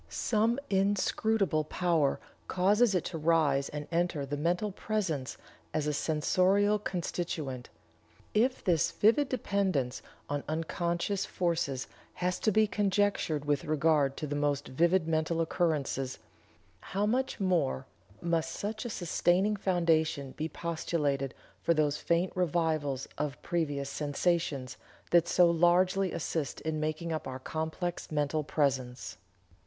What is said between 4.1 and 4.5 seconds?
the